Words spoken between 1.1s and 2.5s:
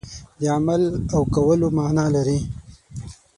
او کولو معنا لري.